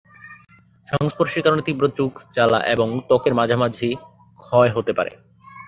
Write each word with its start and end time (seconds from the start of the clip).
সংস্পর্শের 0.87 1.43
কারণে 1.43 1.61
তীব্র 1.61 1.83
চোখ 1.97 2.11
জ্বালা 2.33 2.59
এবং 2.73 2.87
ত্বকের 3.07 3.33
মাঝারি 3.33 3.89
ক্ষয় 4.39 4.71
হতে 4.75 4.91
পারে। 4.93 5.11